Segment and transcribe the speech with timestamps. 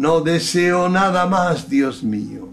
[0.00, 2.48] No deseo nada más, Dios mío.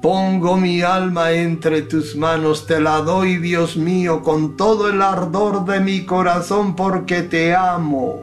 [0.00, 5.64] Pongo mi alma entre tus manos, te la doy, Dios mío, con todo el ardor
[5.64, 8.22] de mi corazón, porque te amo.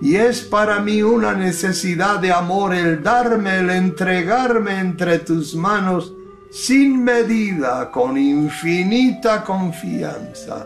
[0.00, 6.14] Y es para mí una necesidad de amor el darme, el entregarme entre tus manos
[6.50, 10.64] sin medida, con infinita confianza,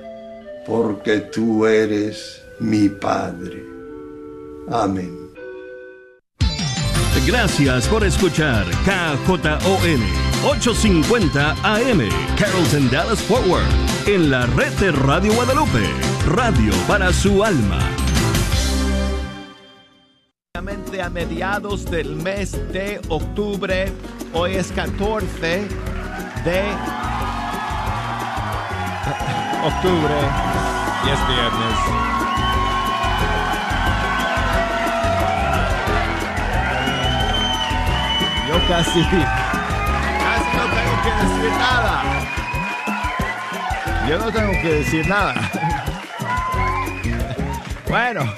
[0.64, 3.66] porque tú eres mi Padre.
[4.70, 5.21] Amén.
[7.26, 10.02] Gracias por escuchar KJON
[10.44, 13.66] 850 AM Carrollton Dallas Forward
[14.06, 15.84] en la red de Radio Guadalupe,
[16.26, 17.78] radio para su alma.
[20.54, 23.92] A mediados del mes de octubre,
[24.32, 25.26] hoy es 14
[26.44, 26.62] de
[29.64, 30.14] octubre
[31.04, 32.21] y es viernes.
[38.52, 42.02] Yo casi, casi no tengo que decir nada.
[44.06, 45.50] Yo no tengo que decir nada.
[47.88, 48.30] Bueno,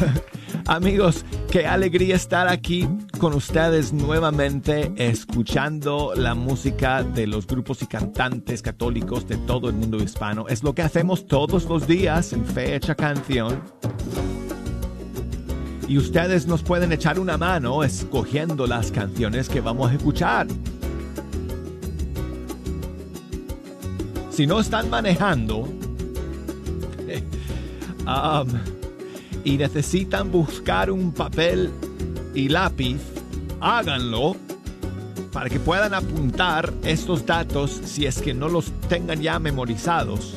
[0.66, 7.86] amigos, qué alegría estar aquí con ustedes nuevamente escuchando la música de los grupos y
[7.86, 10.46] cantantes católicos de todo el mundo hispano.
[10.48, 13.60] Es lo que hacemos todos los días en Fecha Canción
[15.86, 20.46] y ustedes nos pueden echar una mano escogiendo las canciones que vamos a escuchar.
[24.30, 25.58] Si no están manejando
[28.06, 28.48] um,
[29.44, 31.70] y necesitan buscar un papel
[32.34, 33.00] y lápiz,
[33.60, 34.36] háganlo
[35.32, 40.34] para que puedan apuntar estos datos si es que no los tengan ya memorizados.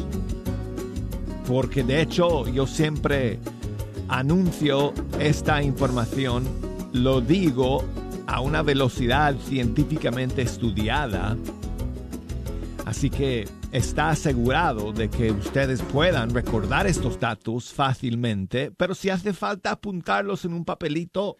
[1.48, 3.40] Porque de hecho yo siempre
[4.08, 6.46] anuncio esta información,
[6.94, 7.84] lo digo
[8.28, 11.38] a una velocidad científicamente estudiada,
[12.86, 19.34] así que está asegurado de que ustedes puedan recordar estos datos fácilmente, pero si hace
[19.34, 21.38] falta apuntarlos en un papelito,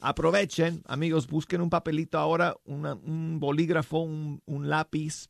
[0.00, 5.28] aprovechen, amigos, busquen un papelito ahora, un bolígrafo, un lápiz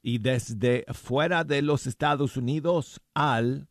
[0.03, 3.67] Y desde fuera de los Estados Unidos al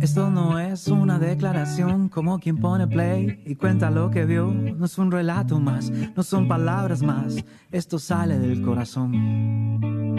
[0.00, 4.52] Esto no es una declaración como quien pone play y cuenta lo que vio.
[4.52, 7.42] No es un relato más, no son palabras más.
[7.70, 10.16] Esto sale del corazón.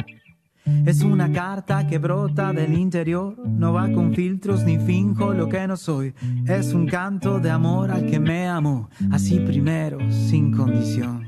[0.85, 5.67] Es una carta que brota del interior, no va con filtros ni finjo lo que
[5.67, 6.13] no soy.
[6.45, 11.18] Es un canto de amor al que me amo, así primero, sin condición.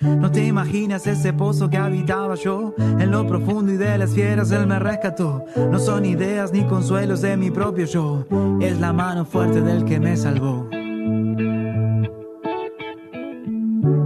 [0.00, 4.50] No te imaginas ese pozo que habitaba yo, en lo profundo y de las fieras
[4.50, 5.44] él me rescató.
[5.70, 8.24] No son ideas ni consuelos de mi propio yo,
[8.62, 10.66] es la mano fuerte del que me salvó.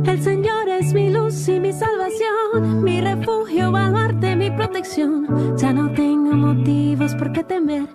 [0.05, 5.57] El Señor es mi luz y mi salvación, mi refugio, baluarte, mi protección.
[5.57, 7.89] Ya no tengo motivos por qué temer,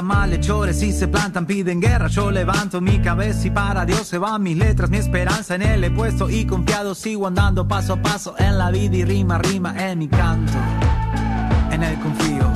[0.00, 4.42] Malhechores y se plantan, piden guerra, yo levanto mi cabeza y para Dios se van
[4.42, 8.34] mis letras, mi esperanza en él he puesto y confiado sigo andando paso a paso
[8.38, 10.54] en la vida y rima, rima en mi canto,
[11.70, 12.50] en él confío.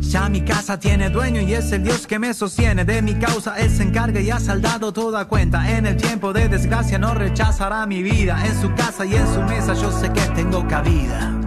[0.00, 2.84] Ya mi casa tiene dueño y es el Dios que me sostiene.
[2.84, 5.76] De mi causa Él se encarga y ha saldado toda cuenta.
[5.76, 8.40] En el tiempo de desgracia no rechazará mi vida.
[8.46, 11.45] En su casa y en su mesa yo sé que tengo cabida.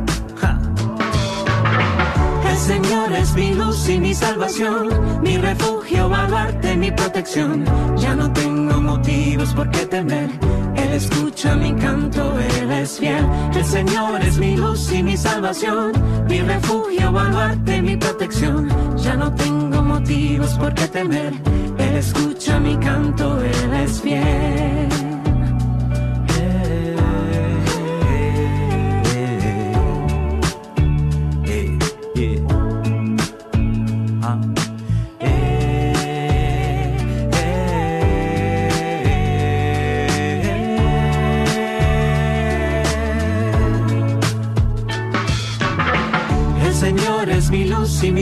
[2.70, 7.66] Señor es mi luz y mi salvación, mi refugio, baluarte, mi protección.
[7.98, 10.30] Ya no tengo motivos por qué temer.
[10.76, 13.26] Él escucha mi canto, Él es fiel.
[13.56, 15.94] El Señor es mi luz y mi salvación,
[16.30, 18.70] mi refugio, baluarte, mi protección.
[18.98, 21.34] Ya no tengo motivos por qué temer.
[21.80, 24.99] Él escucha mi canto, Él es fiel.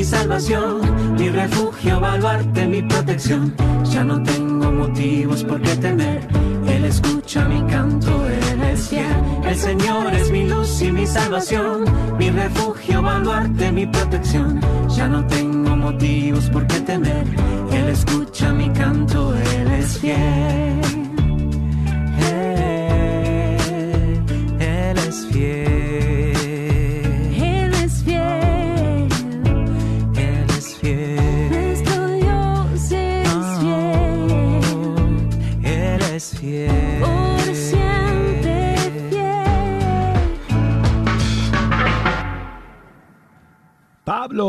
[0.08, 3.54] Salvación, mi refugio, baluarte, mi protección.
[3.92, 6.28] Ya no tengo motivos por qué temer.
[6.66, 9.18] Él escucha mi canto, Él es fiel.
[9.46, 11.86] El Señor es mi luz y mi salvación,
[12.18, 14.62] mi refugio, baluarte, mi protección.
[14.96, 17.26] Ya no tengo motivos por qué temer.
[17.72, 20.87] Él escucha mi canto, Él es fiel.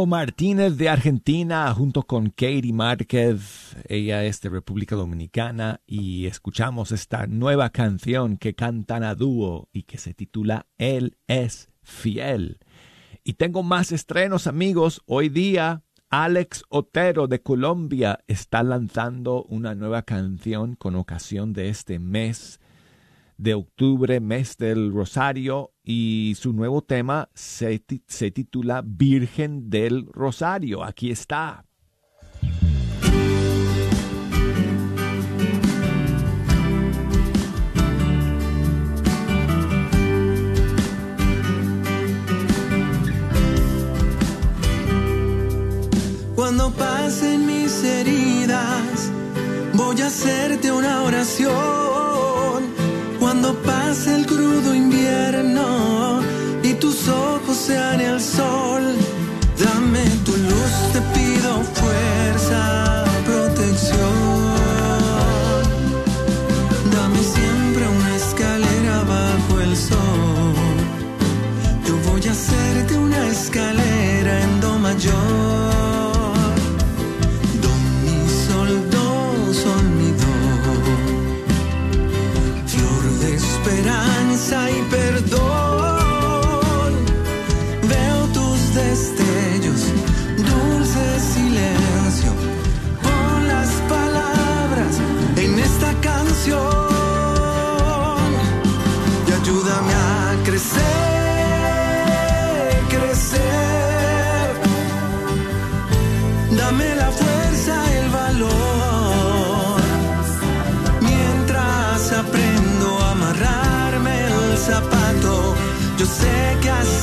[0.08, 7.26] Martínez de Argentina junto con Katie Márquez, ella es de República Dominicana y escuchamos esta
[7.26, 12.58] nueva canción que cantan a dúo y que se titula Él es fiel.
[13.22, 20.02] Y tengo más estrenos amigos, hoy día Alex Otero de Colombia está lanzando una nueva
[20.02, 22.60] canción con ocasión de este mes
[23.36, 30.84] de octubre, mes del Rosario, y su nuevo tema se, se titula Virgen del Rosario.
[30.84, 31.64] Aquí está.
[46.34, 49.10] Cuando pasen mis heridas,
[49.72, 52.17] voy a hacerte una oración
[53.48, 56.20] cuando pase el crudo invierno
[56.62, 58.82] y tus ojos sean el sol,
[59.58, 64.54] dame tu luz, te pido fuerza, protección.
[66.92, 70.54] Dame siempre una escalera bajo el sol.
[71.86, 75.77] Yo voy a hacerte una escalera en do mayor.
[84.50, 85.17] Y perdón.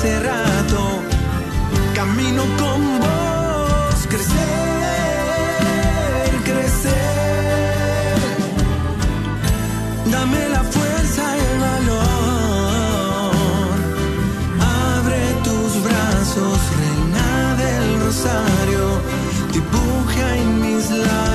[0.06, 1.02] hace rato.
[1.94, 4.36] Camino con vos, crecer,
[6.44, 8.16] crecer.
[10.12, 12.06] Dame la fuerza, el valor.
[14.98, 18.86] Abre tus brazos, reina del rosario.
[19.54, 21.35] Dibuja en mis labios.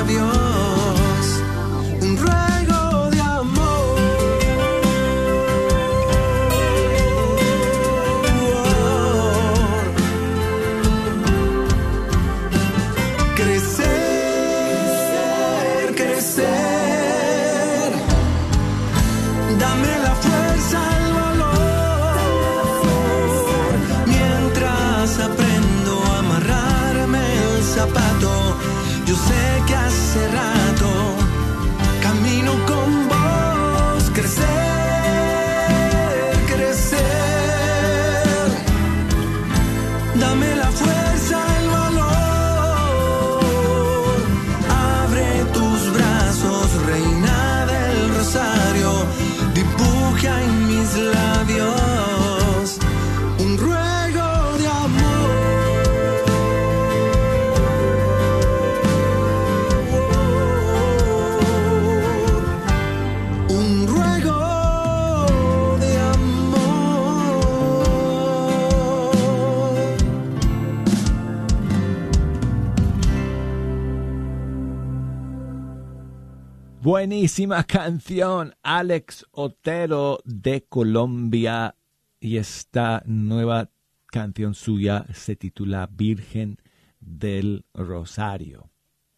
[76.91, 81.77] Buenísima canción, Alex Otero de Colombia.
[82.19, 83.71] Y esta nueva
[84.09, 86.59] canción suya se titula Virgen
[86.99, 88.71] del Rosario.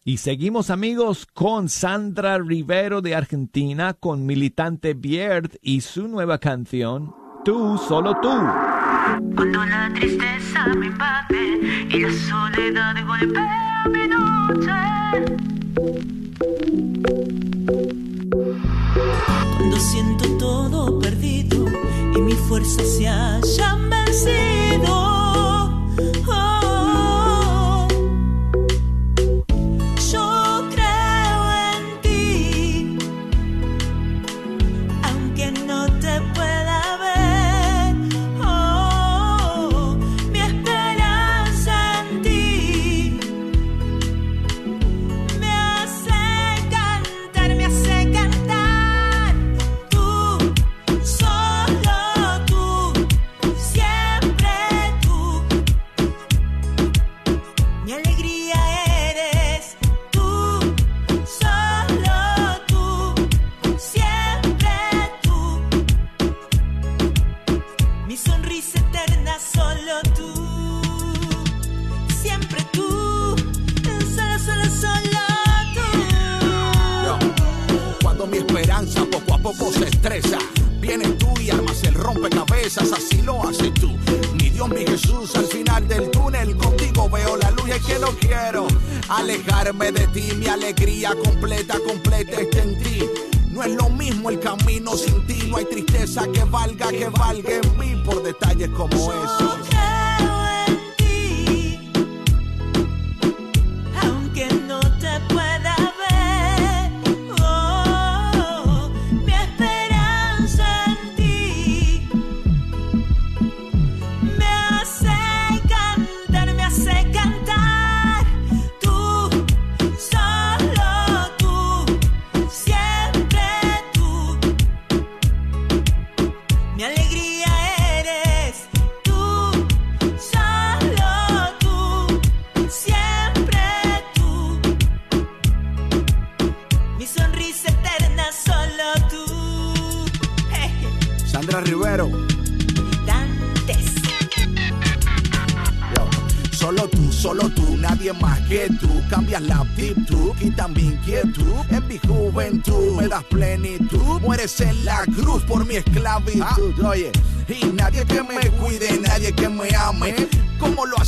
[0.05, 7.15] Y seguimos amigos con Sandra Rivero de Argentina, con Militante Bierd y su nueva canción,
[7.43, 8.29] Tú, solo tú.
[9.35, 10.91] Cuando la tristeza me
[11.89, 12.93] y la soledad
[13.89, 14.73] mi noche.
[19.57, 21.65] Cuando siento todo perdido
[22.15, 25.02] y mi fuerza se haya vencido.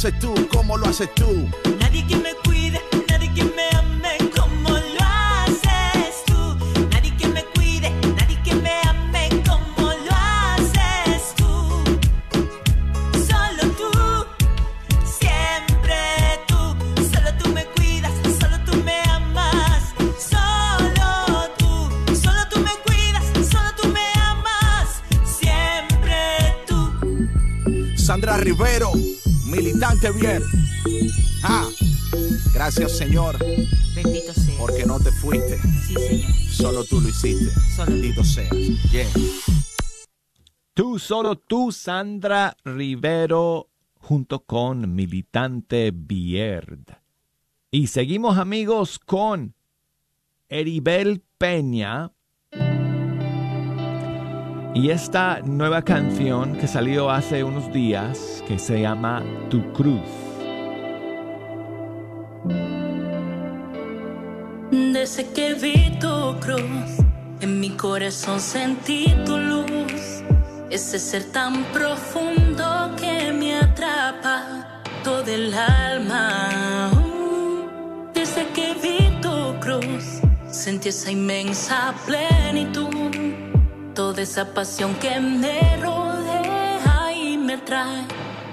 [0.05, 0.47] ¿Cómo lo haces tú?
[0.51, 1.49] ¿Cómo lo haces tú?
[1.79, 4.17] Nadie que me cuide, nadie que me ame.
[4.35, 6.55] ¿Cómo lo haces tú?
[6.91, 9.29] Nadie que me cuide, nadie que me ame.
[9.47, 11.83] ¿Cómo lo haces tú?
[13.27, 13.91] Solo tú,
[15.03, 15.97] siempre
[16.47, 16.75] tú.
[17.11, 19.95] Solo tú me cuidas, solo tú me amas.
[20.19, 25.01] Solo tú, solo tú me cuidas, solo tú me amas.
[25.25, 26.15] Siempre
[26.67, 27.97] tú.
[27.97, 28.91] Sandra Rivero,
[29.95, 30.43] militante bien.
[31.43, 31.67] Ah,
[32.53, 33.37] gracias Señor,
[33.95, 34.55] Bendito sea.
[34.57, 35.57] porque no te fuiste.
[35.87, 36.31] Sí, Señor.
[36.51, 37.51] Solo tú lo hiciste.
[37.75, 37.91] Solo tú.
[37.91, 38.51] Bendito seas.
[38.91, 39.07] Yeah.
[40.73, 46.97] Tú, solo tú, Sandra Rivero, junto con Militante Bierd.
[47.71, 49.55] Y seguimos amigos con
[50.49, 52.11] Eribel Peña.
[54.75, 60.01] Y esta nueva canción que salió hace unos días, que se llama Tu Cruz.
[64.71, 66.99] Desde que vi tu cruz,
[67.39, 70.21] en mi corazón sentí tu luz.
[70.69, 76.91] Ese ser tan profundo que me atrapa todo el alma.
[76.91, 80.19] Uh, Desde que vi tu cruz,
[80.51, 83.44] sentí esa inmensa plenitud.
[83.95, 88.05] Toda esa pasión que me rodea y me trae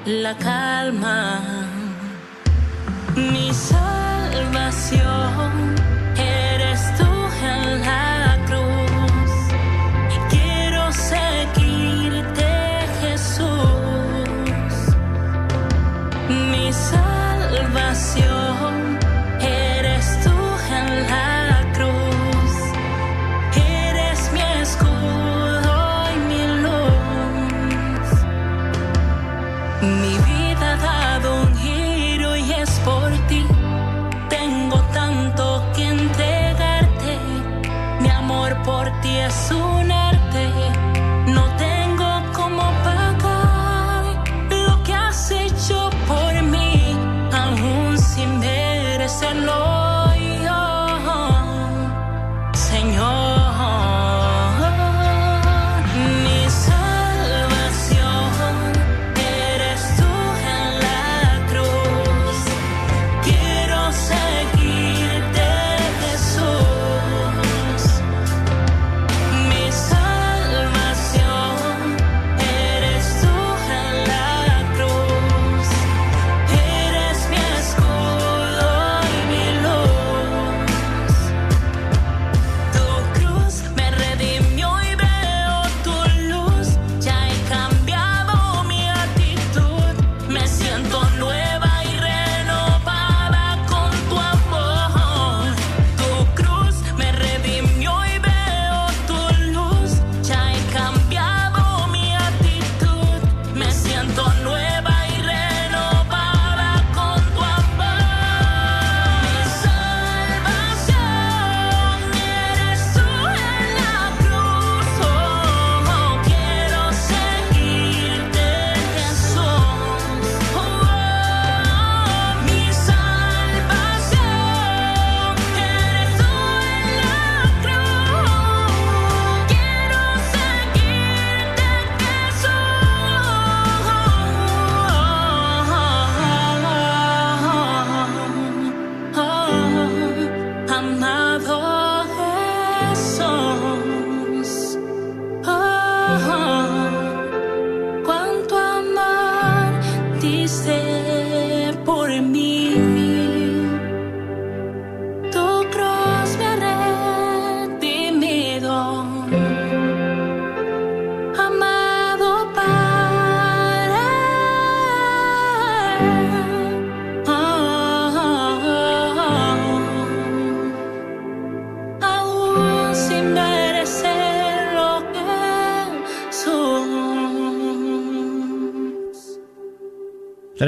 [0.06, 1.40] la calma.
[3.16, 4.94] Mi salvación
[6.16, 7.08] eres tú
[7.44, 9.32] en la cruz
[10.30, 12.46] quiero seguirte
[13.00, 13.48] Jesús.
[16.28, 17.01] Mi salvación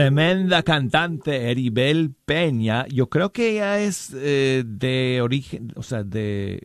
[0.04, 2.86] Tremenda cantante, Eribel Peña.
[2.88, 6.60] Yo creo que ella es eh, de origen, o sea, de,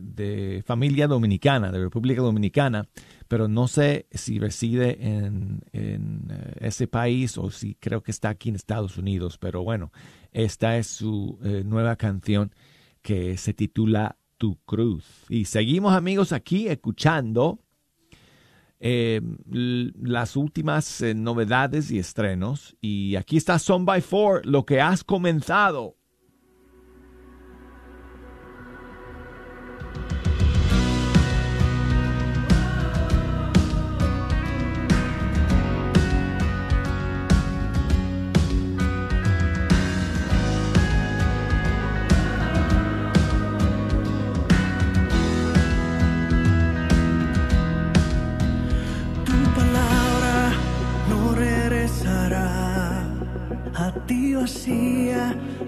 [0.00, 2.88] de, familia dominicana, de República Dominicana,
[3.28, 8.30] pero no sé si reside en, en eh, ese país o si creo que está
[8.30, 9.36] aquí en Estados Unidos.
[9.36, 9.92] Pero bueno,
[10.30, 12.54] esta es su eh, nueva canción
[13.02, 15.26] que se titula Tu Cruz.
[15.28, 17.58] Y seguimos amigos aquí escuchando
[18.84, 22.76] eh, las últimas eh, novedades y estrenos.
[22.80, 25.96] Y aquí está Son by Four, lo que has comenzado.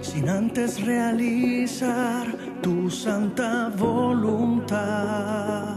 [0.01, 2.27] Sin antes realizar
[2.63, 5.77] tu santa voluntad.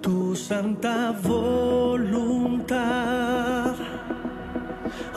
[0.00, 2.86] Tu santa voluntad.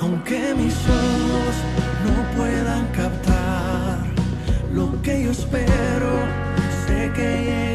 [0.02, 1.56] Aunque mis ojos
[2.06, 4.00] no puedan captar
[4.74, 6.26] lo que yo espero,
[6.86, 7.69] sé que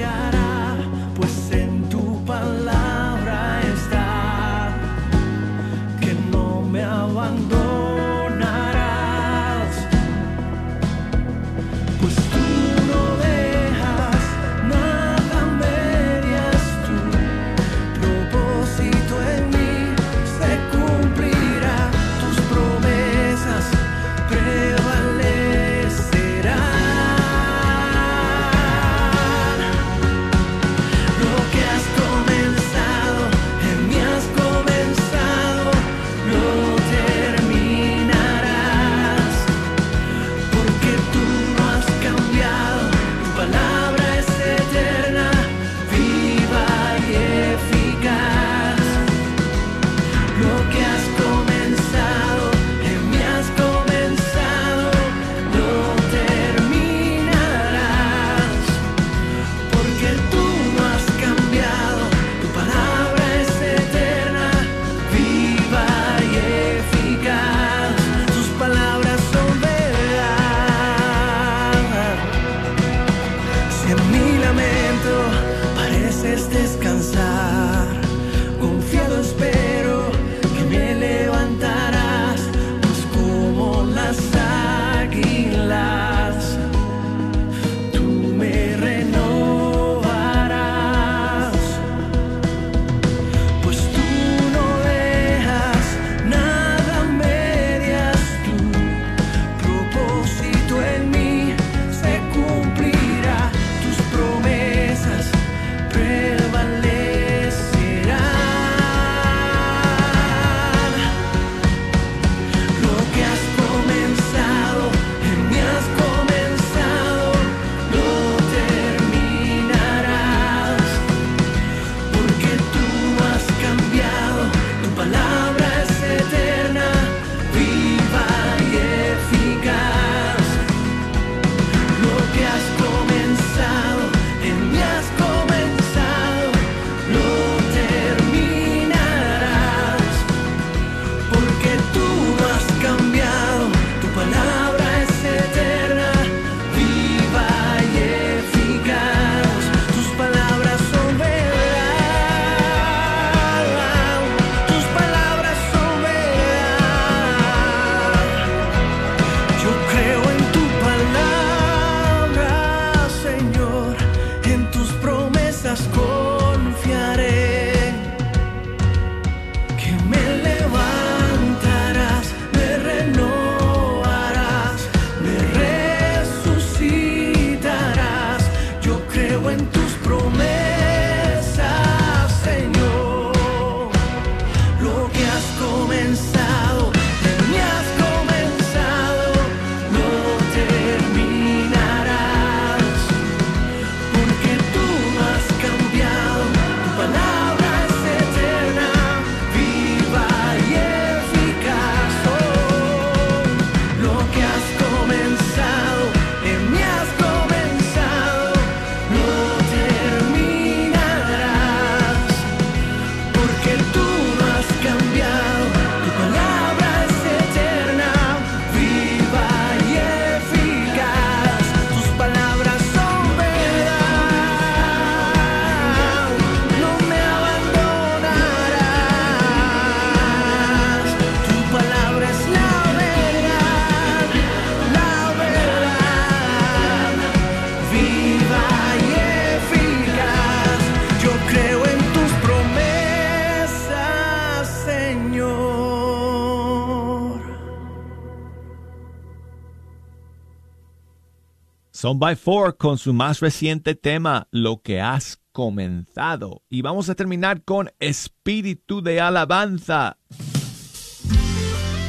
[252.04, 256.60] Son by Four con su más reciente tema, Lo que has comenzado.
[256.68, 260.18] Y vamos a terminar con Espíritu de Alabanza.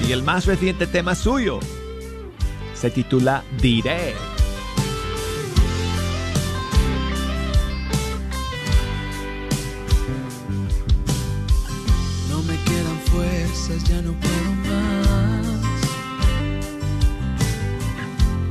[0.05, 1.61] Y el más reciente tema suyo
[2.73, 4.13] se titula Diré.
[12.29, 14.64] No me quedan fuerzas, ya no puedo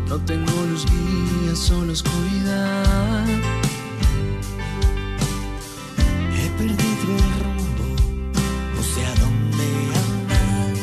[0.09, 3.27] No tengo luz guía, solo oscuridad.
[6.37, 7.87] He perdido el rumbo,
[8.77, 9.67] no sé a dónde
[10.05, 10.75] andar.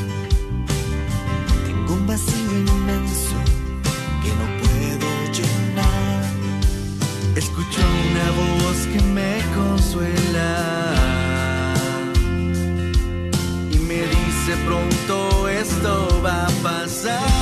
[1.66, 3.38] Tengo un vacío inmenso
[4.24, 5.08] que no puedo
[5.38, 6.24] llenar.
[7.36, 10.52] Escucho una voz que me consuela
[13.72, 17.41] y me dice pronto esto va a pasar.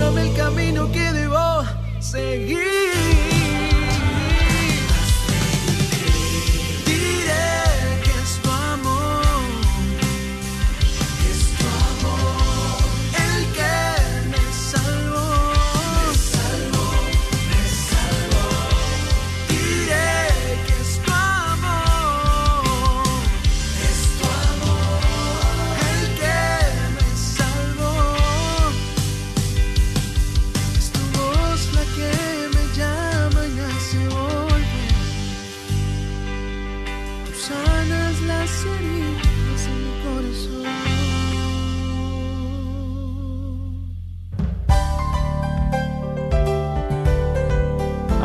[0.00, 1.62] Muéstrame el camino que debo
[2.00, 2.89] seguir.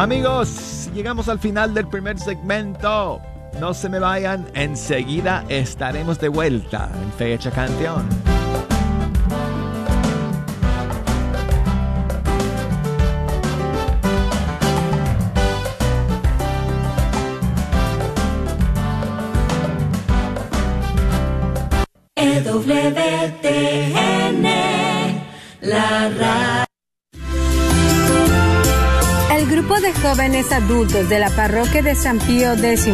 [0.06, 3.20] Amigos, llegamos al final del primer segmento.
[3.60, 8.08] No se me vayan, enseguida estaremos de vuelta en Fecha Canción.
[22.16, 23.24] EWTN,
[25.62, 26.65] la radio.
[29.86, 32.90] De jóvenes adultos de la parroquia de San Pío X,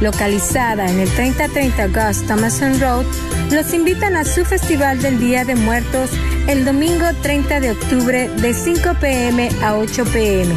[0.00, 3.04] localizada en el 3030 Gus Thomason Road,
[3.50, 6.10] los invitan a su Festival del Día de Muertos
[6.46, 10.54] el domingo 30 de octubre de 5 pm a 8 pm.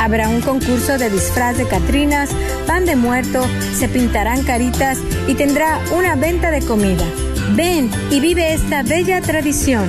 [0.00, 2.28] Habrá un concurso de disfraz de Catrinas,
[2.66, 7.04] pan de muerto, se pintarán caritas y tendrá una venta de comida.
[7.54, 9.88] Ven y vive esta bella tradición.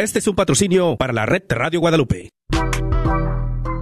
[0.00, 2.30] Este es un patrocinio para la red Radio Guadalupe.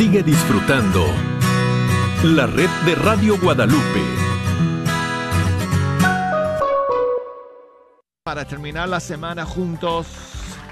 [0.00, 1.04] Sigue disfrutando
[2.22, 4.00] la red de Radio Guadalupe.
[8.24, 10.06] Para terminar la semana juntos,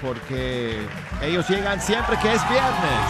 [0.01, 0.83] porque
[1.21, 3.05] ellos llegan siempre que es viernes.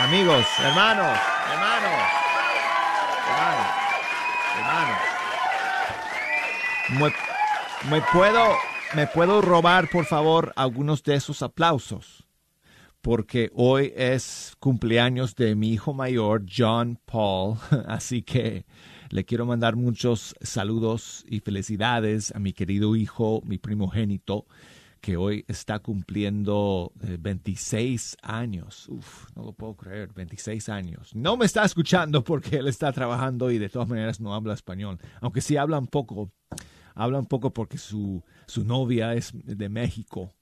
[0.00, 1.18] Amigos, hermanos,
[1.50, 1.91] hermanos.
[6.98, 8.44] ¿Me, puedo,
[8.94, 12.26] ¿Me puedo robar, por favor, algunos de esos aplausos?
[13.00, 17.56] Porque hoy es cumpleaños de mi hijo mayor, John Paul,
[17.88, 18.66] así que
[19.08, 24.46] le quiero mandar muchos saludos y felicidades a mi querido hijo, mi primogénito,
[25.00, 28.86] que hoy está cumpliendo 26 eh, años.
[28.88, 31.14] Uf, no lo puedo creer, 26 años.
[31.14, 34.98] No me está escuchando porque él está trabajando y de todas maneras no habla español,
[35.20, 36.30] aunque sí habla un poco,
[36.94, 40.32] habla un poco porque su, su novia es de México.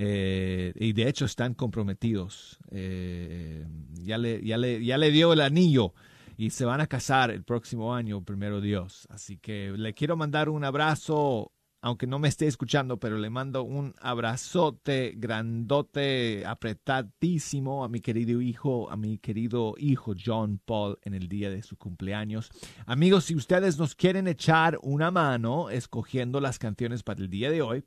[0.00, 2.58] Eh, y de hecho están comprometidos.
[2.70, 5.92] Eh, ya, le, ya, le, ya le dio el anillo
[6.36, 9.08] y se van a casar el próximo año, primero Dios.
[9.10, 13.62] Así que le quiero mandar un abrazo aunque no me esté escuchando, pero le mando
[13.62, 21.14] un abrazote grandote, apretadísimo a mi querido hijo, a mi querido hijo John Paul en
[21.14, 22.50] el día de su cumpleaños.
[22.86, 27.62] Amigos, si ustedes nos quieren echar una mano escogiendo las canciones para el día de
[27.62, 27.84] hoy,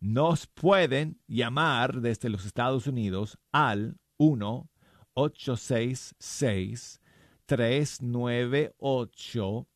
[0.00, 4.68] nos pueden llamar desde los Estados Unidos al 1
[5.14, 7.00] 866
[7.46, 9.68] 398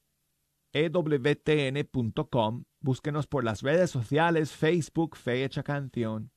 [0.72, 6.31] ewtn.com Búsquenos por las redes sociales, Facebook, Fecha Canción,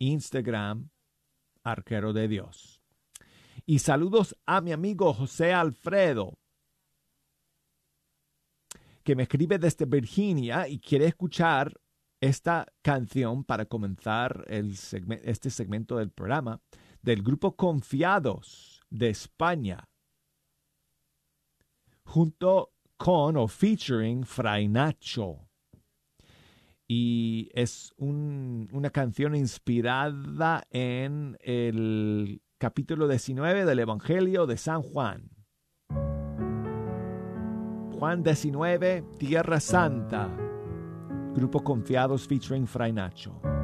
[0.00, 0.90] Instagram,
[1.62, 2.82] Arquero de Dios.
[3.64, 6.40] Y saludos a mi amigo José Alfredo,
[9.04, 11.72] que me escribe desde Virginia y quiere escuchar
[12.20, 14.72] esta canción para comenzar el
[15.22, 16.60] este segmento del programa
[17.00, 19.88] del grupo Confiados de España,
[22.02, 22.71] junto
[23.02, 25.48] con o featuring Fray Nacho.
[26.86, 35.30] Y es una canción inspirada en el capítulo 19 del Evangelio de San Juan.
[37.98, 40.28] Juan 19, Tierra Santa.
[41.34, 43.61] Grupo Confiados featuring Fray Nacho.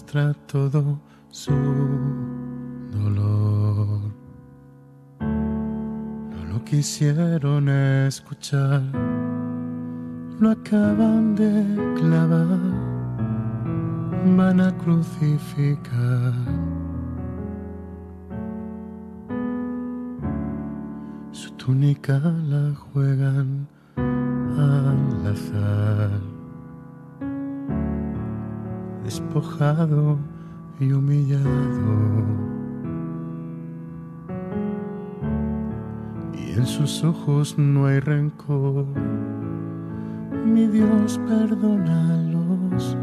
[0.00, 0.98] Muestra todo
[1.28, 1.52] su
[2.90, 4.00] dolor.
[5.20, 8.82] No lo quisieron escuchar,
[10.38, 11.64] lo acaban de
[11.96, 12.58] clavar,
[14.36, 16.32] van a crucificar.
[21.32, 26.29] Su túnica la juegan al azar
[29.10, 30.18] despojado
[30.78, 31.42] y humillado.
[36.32, 38.86] Y en sus ojos no hay rencor.
[40.46, 42.96] Mi Dios, perdónalos,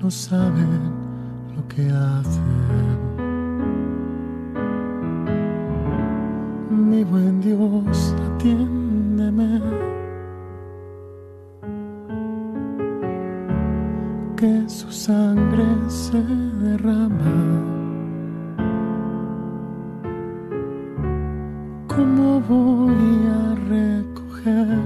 [0.00, 0.80] no saben
[1.54, 2.42] lo que hacen.
[6.70, 8.87] Mi buen Dios, atiéndeme
[14.88, 17.34] su sangre se derrama.
[21.86, 24.78] ¿Cómo voy a recoger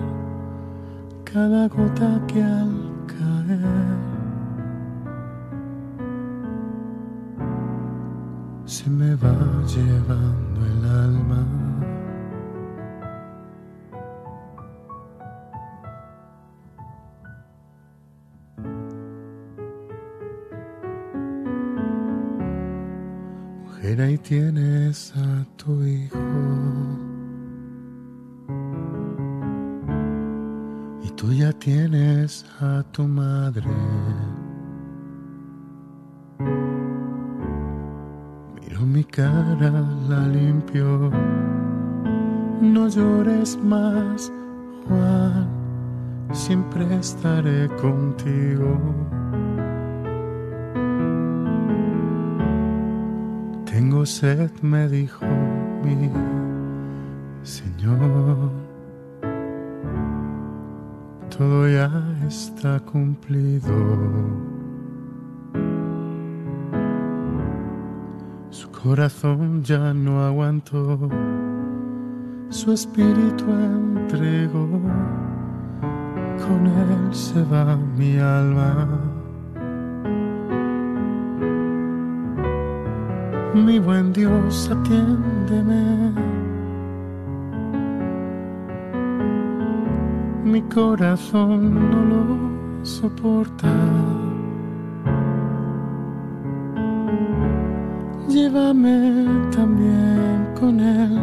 [1.24, 2.74] cada gota que al
[3.06, 3.98] caer
[8.64, 9.36] se me va
[9.66, 11.61] llevando el alma?
[24.02, 26.18] Ahí tienes a tu hijo.
[31.02, 33.70] Y tú ya tienes a tu madre.
[38.60, 39.70] Miro mi cara,
[40.08, 41.10] la limpio
[42.60, 44.32] No llores más,
[44.88, 45.48] Juan,
[46.32, 48.78] siempre estaré contigo.
[54.06, 55.24] Sed, me dijo
[55.84, 56.10] mi
[57.42, 58.50] Señor.
[61.36, 61.90] Todo ya
[62.26, 63.72] está cumplido.
[68.50, 71.08] Su corazón ya no aguantó,
[72.48, 74.68] su espíritu entregó,
[76.46, 79.11] con él se va mi alma.
[83.54, 86.12] Mi buen Dios, atiéndeme.
[90.42, 93.68] Mi corazón no lo soporta.
[98.26, 101.20] Llévame también con él,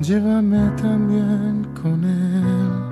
[0.00, 2.86] llévame también con él.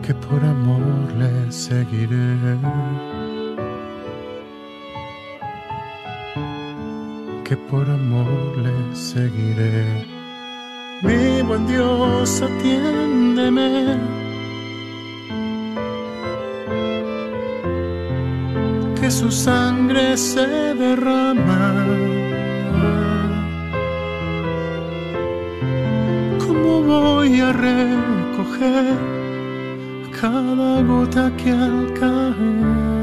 [0.00, 3.15] Que por amor le seguiré.
[7.46, 10.04] Que por amor le seguiré.
[11.00, 14.00] Mi buen Dios, atiéndeme.
[19.00, 20.44] Que su sangre se
[20.74, 21.86] derrama.
[26.44, 28.96] ¿Cómo voy a recoger
[30.20, 32.95] cada gota que al caer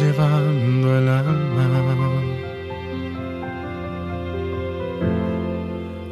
[0.00, 1.66] llevando el alma.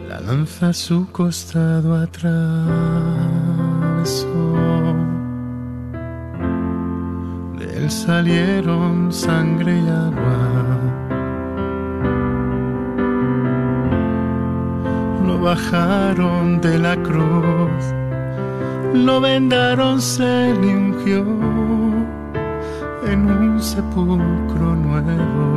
[0.09, 2.35] La lanza su costado atravesó.
[7.59, 10.41] De él salieron sangre y agua.
[15.27, 17.83] Lo bajaron de la cruz,
[18.93, 20.93] lo vendaron, se en
[23.59, 25.49] un sepulcro nuevo.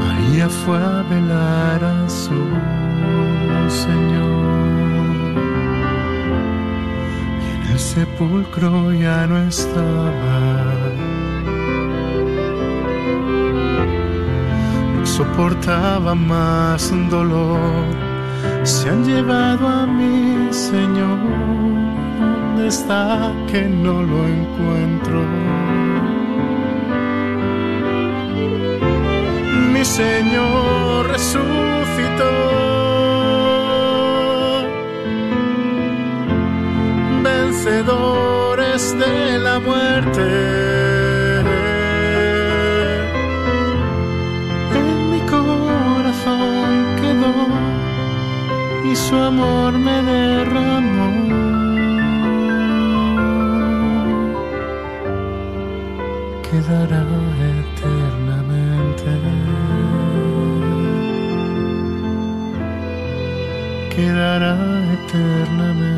[0.00, 2.40] María fue a velar a su
[3.68, 5.26] Señor
[7.44, 10.38] y en el sepulcro ya no estaba.
[14.98, 17.84] No soportaba más dolor,
[18.64, 21.55] se han llevado a mi Señor
[22.66, 25.22] ¿Dónde está que no lo encuentro?
[29.72, 32.32] Mi Señor resucitó.
[37.22, 40.66] Vencedores de la muerte.
[49.08, 50.25] Su amor me derramó.
[65.16, 65.95] Eternamente.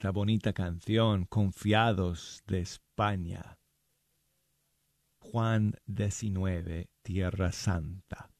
[0.00, 3.58] Bonita, bonita canción, Confiados de España.
[5.18, 8.30] Juan 19, Tierra Santa.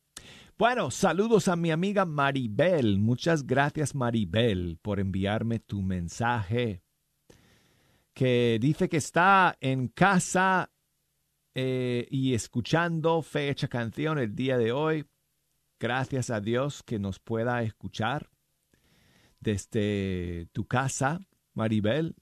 [0.56, 2.98] Bueno, saludos a mi amiga Maribel.
[2.98, 6.82] Muchas gracias Maribel por enviarme tu mensaje
[8.14, 10.72] que dice que está en casa
[11.54, 15.04] eh, y escuchando fecha canción el día de hoy.
[15.78, 18.30] Gracias a Dios que nos pueda escuchar
[19.40, 21.20] desde tu casa,
[21.54, 22.14] Maribel.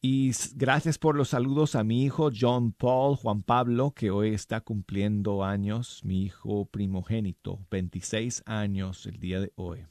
[0.00, 4.60] Y gracias por los saludos a mi hijo John Paul Juan Pablo, que hoy está
[4.60, 9.84] cumpliendo años, mi hijo primogénito, 26 años el día de hoy.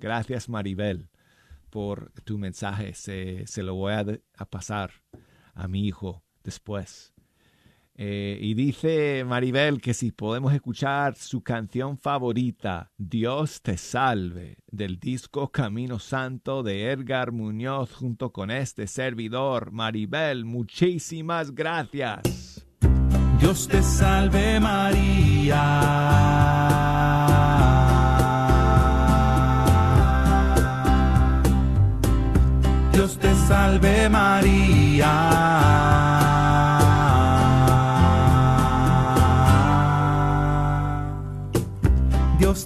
[0.00, 1.08] Gracias Maribel
[1.70, 4.04] por tu mensaje, se, se lo voy a,
[4.36, 4.90] a pasar
[5.54, 7.14] a mi hijo después.
[7.94, 14.98] Eh, y dice Maribel que si podemos escuchar su canción favorita, Dios te salve, del
[14.98, 19.72] disco Camino Santo de Edgar Muñoz junto con este servidor.
[19.72, 22.66] Maribel, muchísimas gracias.
[23.38, 25.58] Dios te salve María.
[32.92, 35.10] Dios te salve María.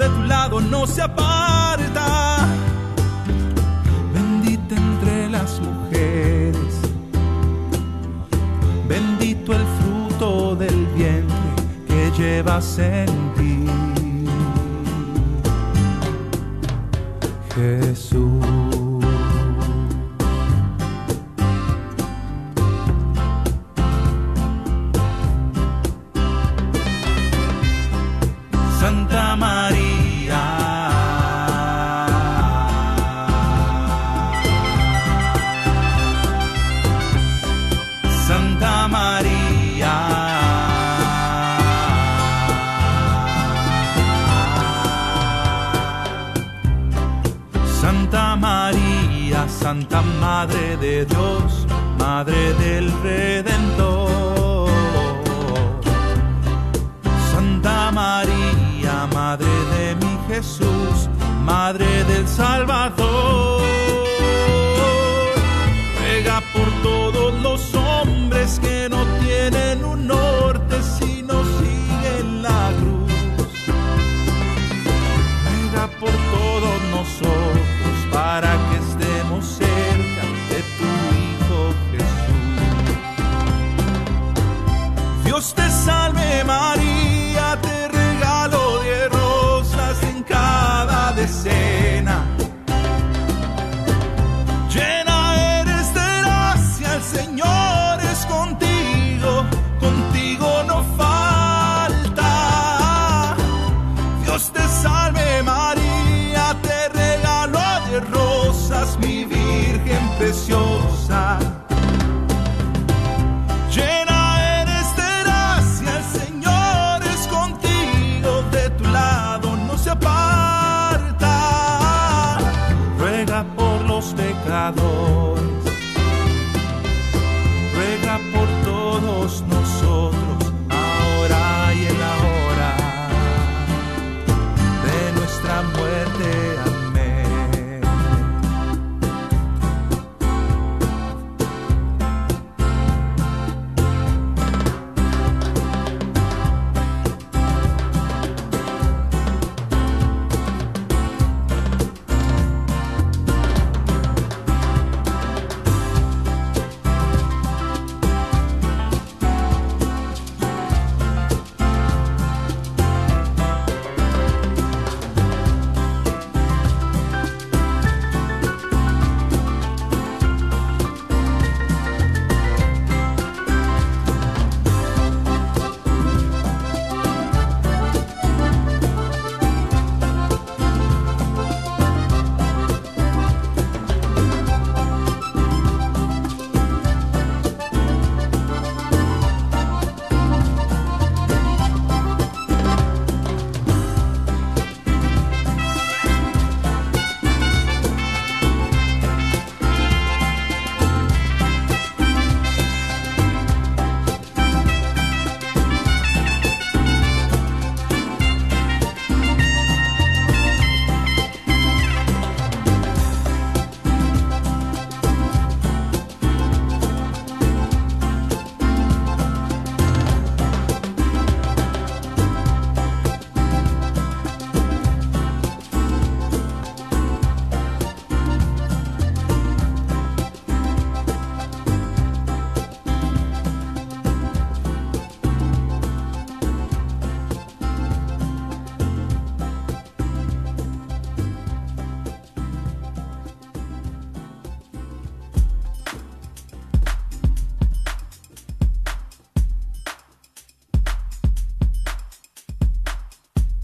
[0.00, 2.48] de tu lado no se aparta.
[4.14, 6.80] Bendita entre las mujeres,
[8.88, 11.50] bendito el fruto del vientre
[11.86, 13.29] que llevas en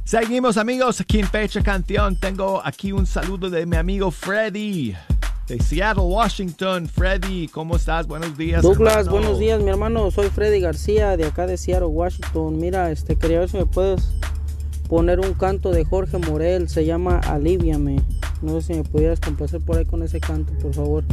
[0.07, 2.15] Seguimos amigos aquí en Fecha Canción.
[2.15, 4.95] Tengo aquí un saludo de mi amigo Freddy
[5.49, 6.87] de Seattle, Washington.
[6.87, 8.07] Freddy, ¿cómo estás?
[8.07, 8.63] Buenos días.
[8.63, 9.11] Douglas, hermano.
[9.11, 10.13] buenos días, mi hermano.
[10.13, 12.57] Soy Freddy García de acá de Seattle, Washington.
[12.57, 14.13] Mira, este quería ver si me puedes
[14.89, 18.01] poner un canto de Jorge Morel, se llama Aliviame.
[18.43, 21.05] No sé si me pudieras complacer por ahí con ese canto, por favor.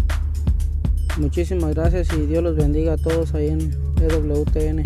[1.17, 4.83] Muchísimas gracias y Dios los bendiga a todos ahí en EWTN.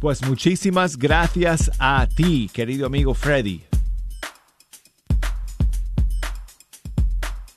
[0.00, 3.64] Pues muchísimas gracias a ti, querido amigo Freddy.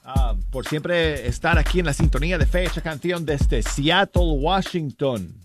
[0.05, 5.35] Ah, por siempre estar aquí en la sintonía de Fecha Canción desde Seattle, Washington.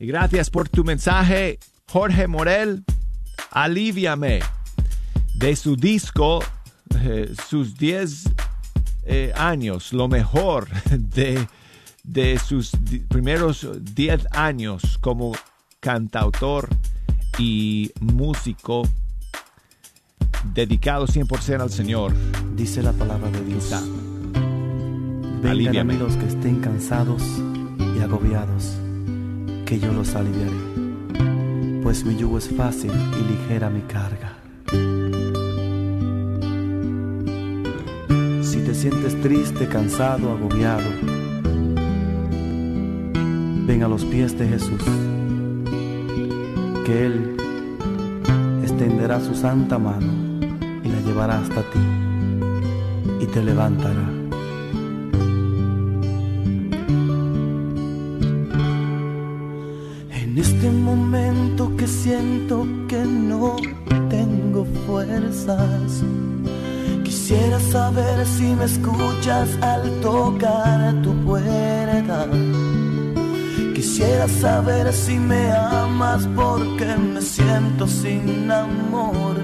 [0.00, 2.84] Y gracias por tu mensaje, Jorge Morel.
[3.52, 4.40] Aliviame.
[5.36, 6.42] De su disco,
[7.02, 8.30] eh, sus 10
[9.04, 11.46] eh, años, lo mejor de,
[12.06, 12.72] de sus
[13.08, 15.32] primeros 10 años como
[15.80, 16.68] cantautor
[17.38, 18.88] y músico
[20.54, 22.14] dedicado 100% al Señor.
[22.54, 23.70] Dice la palabra de Dios.
[25.42, 27.22] Vengan a mí los que estén cansados
[27.96, 28.78] y agobiados,
[29.66, 31.82] que yo los aliviaré.
[31.82, 34.38] Pues mi yugo es fácil y ligera mi carga.
[38.42, 40.88] Si te sientes triste, cansado, agobiado,
[43.66, 44.80] ven a los pies de Jesús,
[46.84, 47.36] que Él
[48.62, 50.06] extenderá su santa mano
[50.84, 51.80] y la llevará hasta ti
[53.20, 54.08] y te levantará.
[60.22, 63.56] En este momento que siento que no
[64.08, 66.04] tengo fuerzas,
[67.02, 72.28] quisiera saber si me escuchas al tocar tu puerta.
[73.96, 79.36] Quisiera saber si me amas porque me siento sin amor.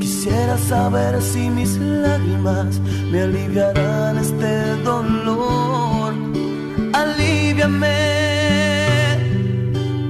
[0.00, 2.80] Quisiera saber si mis lágrimas
[3.12, 6.14] me aliviarán este dolor.
[6.92, 7.94] Aliviame,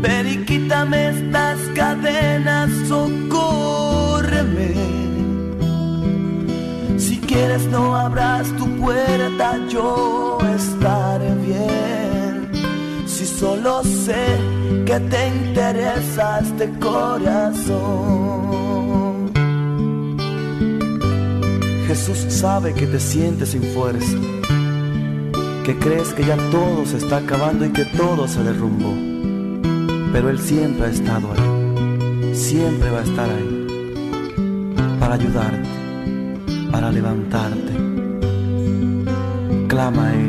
[0.00, 4.72] ven y quítame estas cadenas, socórreme.
[6.96, 11.97] Si quieres no abras tu puerta, yo estaré bien.
[13.38, 14.26] Solo sé
[14.84, 17.78] que te interesa este corazón.
[21.86, 24.18] Jesús sabe que te sientes sin fuerza,
[25.62, 28.92] que crees que ya todo se está acabando y que todo se derrumbó.
[30.12, 33.66] Pero Él siempre ha estado ahí, siempre va a estar ahí,
[34.98, 35.68] para ayudarte,
[36.72, 37.72] para levantarte.
[39.68, 40.27] Clama a Él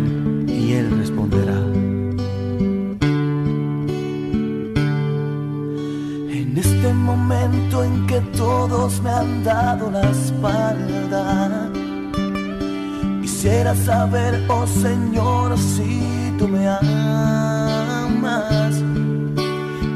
[13.70, 16.86] quisiera saber, oh Señor, si tú me amas.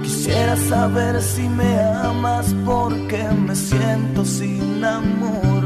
[0.04, 5.64] Quisiera saber si me amas porque me siento sin amor.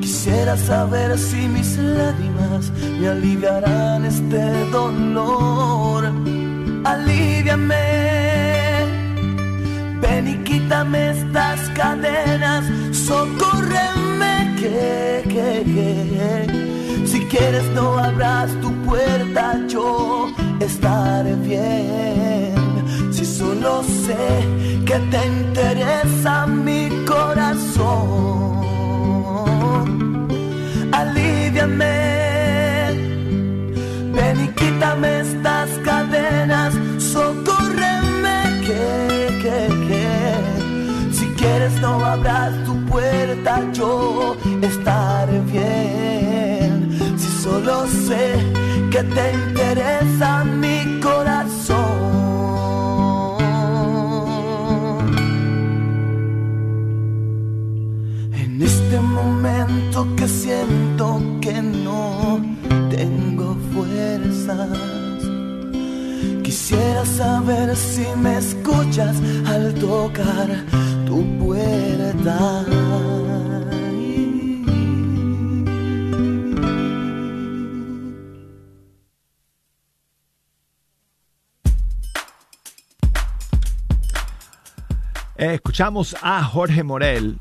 [0.00, 2.70] Quisiera saber si mis lágrimas
[3.00, 6.12] me aliviarán este dolor.
[6.84, 7.74] Aliviame.
[10.00, 16.65] Ven y quítame estas cadenas, socórreme que, que, que.
[17.36, 22.54] Si quieres no abras tu puerta, yo estaré bien.
[23.12, 24.16] Si solo sé
[24.86, 27.84] que te interesa mi corazón,
[30.92, 31.84] aliviame.
[34.14, 38.82] Ven y quítame estas cadenas, socórreme que,
[39.42, 39.58] que,
[39.88, 40.06] que.
[41.12, 46.25] Si quieres no abras tu puerta, yo estaré bien.
[47.88, 48.34] Sé
[48.90, 51.76] que te interesa mi corazón.
[58.32, 62.40] En este momento que siento que no
[62.90, 64.68] tengo fuerzas.
[66.42, 69.16] Quisiera saber si me escuchas
[69.46, 70.48] al tocar
[71.06, 72.64] tu puerta.
[85.38, 87.36] Eh, escuchamos a Jorge Morel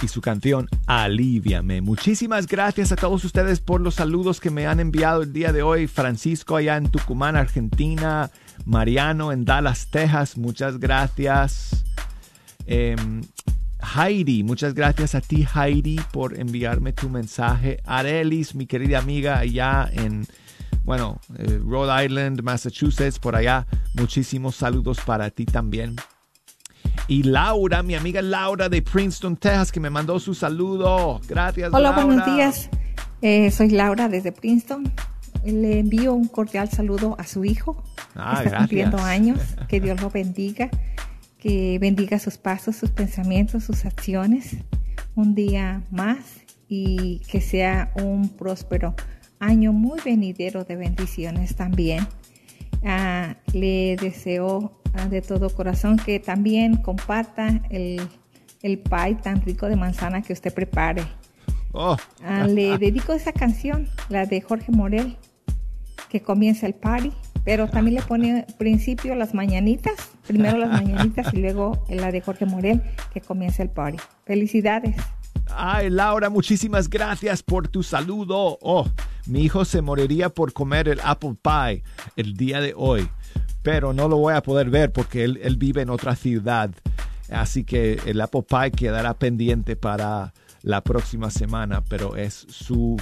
[0.00, 1.80] y su canción Aliviame.
[1.80, 5.62] Muchísimas gracias a todos ustedes por los saludos que me han enviado el día de
[5.62, 5.88] hoy.
[5.88, 8.30] Francisco allá en Tucumán, Argentina.
[8.64, 11.84] Mariano en Dallas, Texas, muchas gracias.
[12.66, 13.22] Em,
[13.96, 17.80] Heidi, muchas gracias a ti Heidi por enviarme tu mensaje.
[17.84, 20.24] Arelis, mi querida amiga allá en,
[20.84, 25.96] bueno, eh, Rhode Island, Massachusetts, por allá, muchísimos saludos para ti también.
[27.08, 31.22] Y Laura, mi amiga Laura de Princeton, Texas, que me mandó su saludo.
[31.26, 31.72] Gracias.
[31.72, 32.04] Hola, Laura.
[32.04, 32.68] buenos días.
[33.22, 34.92] Eh, soy Laura desde Princeton.
[35.42, 37.82] Le envío un cordial saludo a su hijo.
[38.14, 39.40] Ah, que está cumpliendo años.
[39.68, 40.68] Que Dios lo bendiga.
[41.38, 44.58] Que bendiga sus pasos, sus pensamientos, sus acciones.
[45.14, 46.18] Un día más
[46.68, 48.94] y que sea un próspero
[49.38, 52.06] año muy venidero de bendiciones también.
[52.84, 58.00] Ah, le deseo ah, de todo corazón que también comparta el,
[58.62, 61.02] el pie tan rico de manzana que usted prepare.
[61.72, 61.96] Oh.
[62.24, 65.16] Ah, le dedico esa canción, la de Jorge Morel,
[66.08, 67.12] que comienza el party,
[67.44, 69.94] pero también le pone principio las mañanitas,
[70.26, 73.98] primero las mañanitas y luego la de Jorge Morel, que comienza el party.
[74.24, 74.96] Felicidades.
[75.54, 78.58] Ay, Laura, muchísimas gracias por tu saludo.
[78.60, 78.86] Oh,
[79.26, 81.82] mi hijo se moriría por comer el apple pie
[82.16, 83.08] el día de hoy,
[83.62, 86.70] pero no lo voy a poder ver porque él, vive en otra ciudad.
[87.30, 90.32] Así que el apple pie quedará pendiente para
[90.62, 92.96] la próxima semana, pero es su,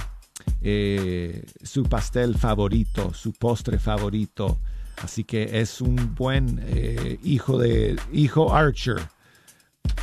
[0.61, 4.59] eh, su pastel favorito, su postre favorito.
[5.03, 8.97] Así que es un buen eh, hijo de hijo Archer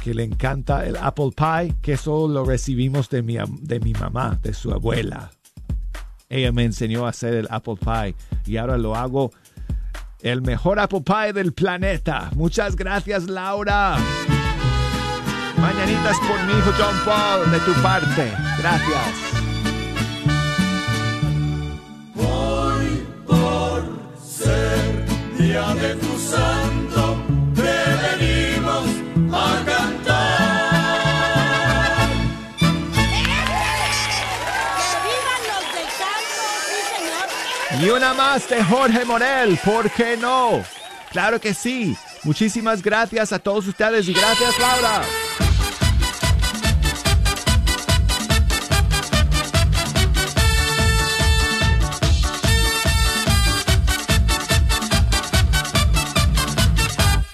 [0.03, 4.39] que le encanta el apple pie, que eso lo recibimos de mi, de mi mamá,
[4.43, 5.31] de su abuela.
[6.29, 8.15] Ella me enseñó a hacer el apple pie
[8.47, 9.31] y ahora lo hago
[10.21, 12.31] el mejor apple pie del planeta.
[12.35, 13.97] Muchas gracias, Laura.
[15.59, 18.33] Mañanitas por mi hijo John Paul, de tu parte.
[18.59, 19.35] Gracias.
[22.17, 23.85] Hoy por
[24.23, 25.07] ser
[25.39, 27.17] día de tu santo,
[37.85, 40.65] Y una más de Jorge Morel, ¿por qué no?
[41.11, 41.95] Claro que sí.
[42.23, 45.03] Muchísimas gracias a todos ustedes y gracias, Laura.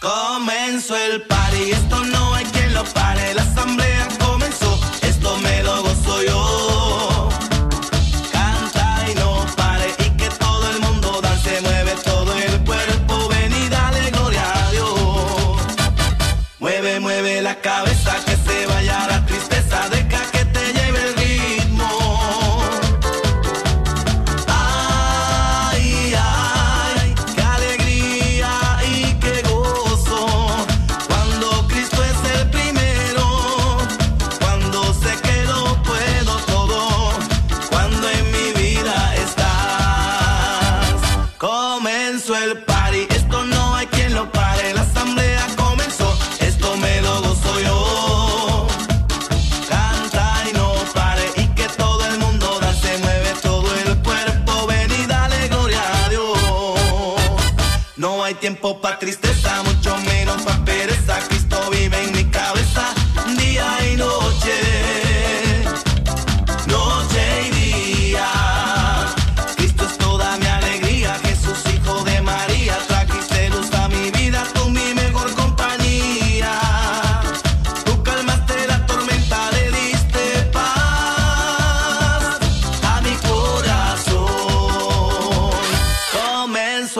[0.00, 2.09] Comenzó el party, esto no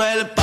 [0.01, 0.40] Comenzó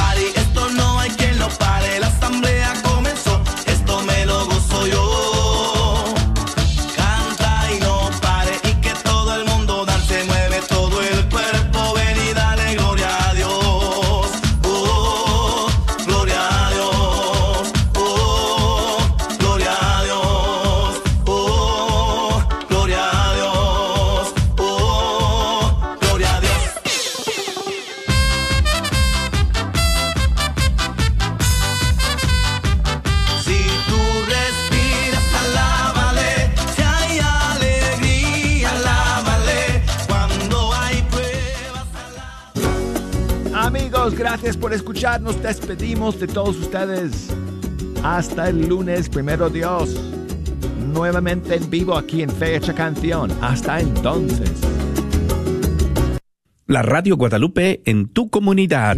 [45.07, 45.21] escuchar.
[45.21, 47.29] Nos despedimos de todos ustedes.
[48.03, 49.95] Hasta el lunes, primero Dios.
[50.93, 53.31] Nuevamente en vivo aquí en Fecha Canción.
[53.41, 54.51] Hasta entonces.
[56.65, 58.97] La Radio Guadalupe en tu comunidad.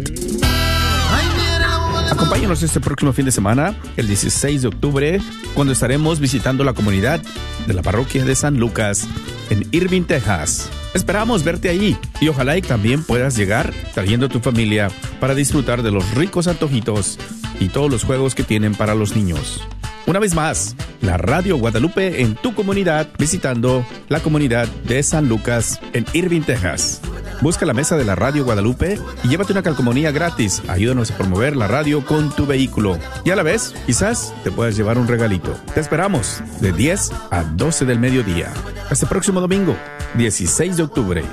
[2.10, 5.20] Acompáñanos este próximo fin de semana, el 16 de octubre,
[5.54, 7.20] cuando estaremos visitando la comunidad
[7.66, 9.06] de la parroquia de San Lucas
[9.48, 10.68] en Irving, Texas.
[10.94, 15.82] Esperamos verte ahí y ojalá y también puedas llegar trayendo a tu familia para disfrutar
[15.82, 17.18] de los ricos antojitos
[17.60, 19.62] y todos los juegos que tienen para los niños.
[20.06, 25.78] Una vez más, la Radio Guadalupe en tu comunidad, visitando la comunidad de San Lucas
[25.92, 27.00] en Irving, Texas.
[27.40, 30.62] Busca la mesa de la Radio Guadalupe y llévate una calcomanía gratis.
[30.68, 32.98] Ayúdanos a promover la radio con tu vehículo.
[33.24, 35.56] Y a la vez, quizás te puedas llevar un regalito.
[35.72, 38.52] Te esperamos de 10 a 12 del mediodía.
[38.90, 39.74] Hasta el próximo domingo,
[40.16, 41.24] 16 de octubre.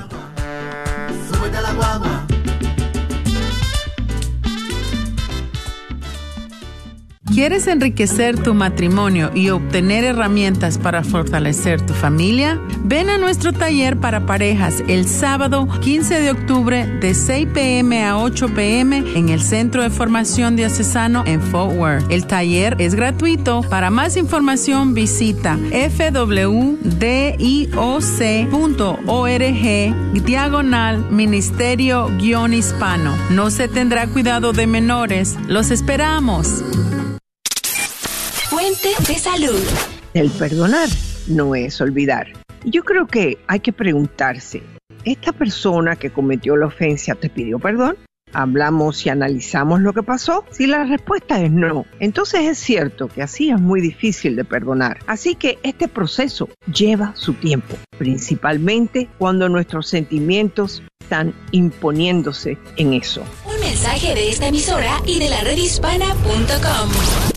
[7.38, 12.60] ¿Quieres enriquecer tu matrimonio y obtener herramientas para fortalecer tu familia?
[12.84, 18.18] Ven a nuestro taller para parejas el sábado 15 de octubre de 6 pm a
[18.18, 22.12] 8 pm en el Centro de Formación Diocesano en Fort Worth.
[22.12, 23.62] El taller es gratuito.
[23.70, 26.96] Para más información visita fwdioc.org
[30.26, 33.16] diagonal ministerio guion hispano.
[33.30, 35.38] No se tendrá cuidado de menores.
[35.48, 36.64] Los esperamos.
[38.88, 39.62] De salud.
[40.14, 40.88] El perdonar
[41.28, 42.28] no es olvidar.
[42.64, 44.64] Yo creo que hay que preguntarse,
[45.04, 47.98] ¿esta persona que cometió la ofensa te pidió perdón?
[48.32, 50.46] Hablamos y analizamos lo que pasó.
[50.52, 55.00] Si la respuesta es no, entonces es cierto que así es muy difícil de perdonar.
[55.06, 63.22] Así que este proceso lleva su tiempo, principalmente cuando nuestros sentimientos están imponiéndose en eso.
[63.46, 67.37] Un mensaje de esta emisora y de la redhispana.com.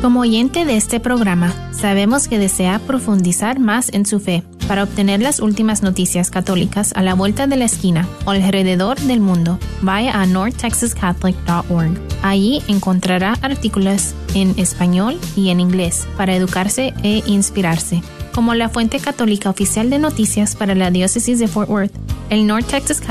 [0.00, 5.20] Como oyente de este programa, sabemos que desea profundizar más en su fe para obtener
[5.20, 9.58] las últimas noticias católicas a la vuelta de la esquina o alrededor del mundo.
[9.82, 11.98] Vaya a northtexascatholic.org.
[12.22, 18.00] Allí encontrará artículos en español y en inglés para educarse e inspirarse.
[18.32, 21.92] Como la fuente católica oficial de noticias para la diócesis de Fort Worth,
[22.30, 23.06] el North Texas Catholic